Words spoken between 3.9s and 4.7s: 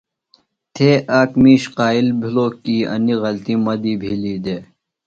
بِھلیۡ دےۡ۔